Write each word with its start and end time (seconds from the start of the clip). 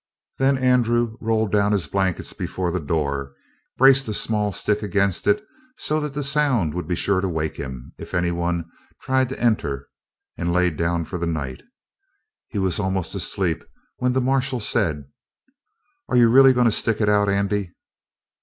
Then 0.39 0.57
Andrew 0.57 1.15
rolled 1.21 1.51
down 1.51 1.73
his 1.73 1.85
blankets 1.85 2.33
before 2.33 2.71
the 2.71 2.79
door, 2.79 3.35
braced 3.77 4.07
a 4.09 4.15
small 4.15 4.51
stick 4.51 4.81
against 4.81 5.27
it, 5.27 5.45
so 5.77 5.99
that 5.99 6.15
the 6.15 6.23
sound 6.23 6.73
would 6.73 6.87
be 6.87 6.95
sure 6.95 7.21
to 7.21 7.29
waken 7.29 7.61
him 7.65 7.93
if 7.99 8.15
anyone 8.15 8.65
tried 9.03 9.29
to 9.29 9.39
enter, 9.39 9.89
and 10.35 10.51
laid 10.51 10.75
down 10.75 11.05
for 11.05 11.19
the 11.19 11.27
night. 11.27 11.61
He 12.47 12.57
was 12.57 12.79
almost 12.79 13.13
asleep 13.13 13.63
when 13.97 14.13
the 14.13 14.21
marshal 14.21 14.59
said: 14.59 15.03
"Are 16.09 16.17
you 16.17 16.29
really 16.29 16.51
going 16.51 16.65
to 16.65 16.71
stick 16.71 16.99
it 16.99 17.07
out, 17.07 17.29
Andy?" 17.29 17.71